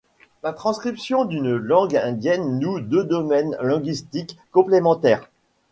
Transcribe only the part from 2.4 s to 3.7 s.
noue deux domaines